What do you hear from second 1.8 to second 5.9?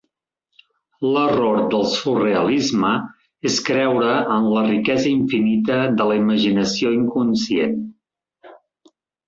surrealisme és creure en la riquesa infinita